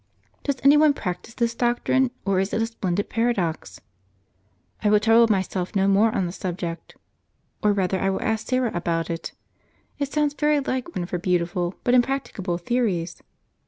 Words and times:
Does 0.41 0.55
any 0.63 0.77
one 0.77 0.95
practise 0.95 1.35
this 1.35 1.53
doctrine, 1.53 2.09
or 2.25 2.39
is 2.39 2.51
it 2.55 2.61
a 2.63 2.65
splendid 2.65 3.07
paradox? 3.07 3.79
I 4.83 4.89
will 4.89 4.99
trouble 4.99 5.31
myself 5.31 5.75
no 5.75 5.87
more 5.87 6.09
on 6.11 6.25
the 6.25 6.31
sub 6.31 6.57
ject. 6.57 6.95
Or 7.61 7.71
rather 7.71 7.99
I 8.01 8.09
will 8.09 8.23
ask 8.23 8.47
Syra 8.47 8.71
about 8.73 9.11
it; 9.11 9.33
it 9.99 10.11
sounds 10.11 10.33
very 10.33 10.59
like 10.59 10.95
one 10.95 11.03
of 11.03 11.11
her 11.11 11.19
beautiful, 11.19 11.75
but 11.83 11.93
impracticable, 11.93 12.57
theories. 12.57 13.21